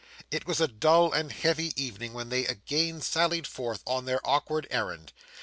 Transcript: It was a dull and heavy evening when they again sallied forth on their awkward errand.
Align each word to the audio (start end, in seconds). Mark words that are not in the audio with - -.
It 0.31 0.47
was 0.47 0.59
a 0.59 0.67
dull 0.67 1.13
and 1.13 1.31
heavy 1.31 1.79
evening 1.79 2.13
when 2.15 2.29
they 2.29 2.47
again 2.47 3.01
sallied 3.01 3.45
forth 3.45 3.83
on 3.85 4.05
their 4.05 4.19
awkward 4.27 4.65
errand. 4.71 5.13